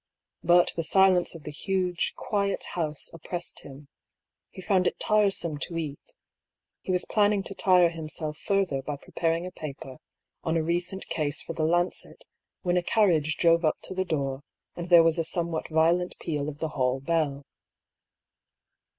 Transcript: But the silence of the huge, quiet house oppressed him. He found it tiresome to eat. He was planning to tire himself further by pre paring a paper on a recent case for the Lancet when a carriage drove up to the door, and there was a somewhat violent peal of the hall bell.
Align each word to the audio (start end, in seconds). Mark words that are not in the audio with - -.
But 0.41 0.73
the 0.75 0.83
silence 0.83 1.35
of 1.35 1.43
the 1.43 1.51
huge, 1.51 2.15
quiet 2.15 2.63
house 2.73 3.11
oppressed 3.13 3.59
him. 3.59 3.87
He 4.49 4.59
found 4.59 4.87
it 4.87 4.99
tiresome 4.99 5.59
to 5.59 5.77
eat. 5.77 6.15
He 6.81 6.91
was 6.91 7.05
planning 7.05 7.43
to 7.43 7.53
tire 7.53 7.89
himself 7.89 8.39
further 8.39 8.81
by 8.81 8.95
pre 8.95 9.11
paring 9.11 9.45
a 9.45 9.51
paper 9.51 9.97
on 10.43 10.57
a 10.57 10.63
recent 10.63 11.05
case 11.09 11.43
for 11.43 11.53
the 11.53 11.65
Lancet 11.65 12.25
when 12.63 12.77
a 12.77 12.81
carriage 12.81 13.37
drove 13.37 13.63
up 13.63 13.77
to 13.83 13.93
the 13.93 14.03
door, 14.03 14.41
and 14.75 14.87
there 14.89 15.03
was 15.03 15.19
a 15.19 15.23
somewhat 15.23 15.67
violent 15.67 16.17
peal 16.17 16.49
of 16.49 16.57
the 16.57 16.69
hall 16.69 16.99
bell. 16.99 17.45